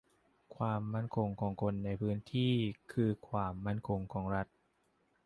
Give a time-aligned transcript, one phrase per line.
[0.55, 2.53] ความมั่นคงของคนในพื้นที่
[2.93, 4.47] คือความมั่นคงของรัฐ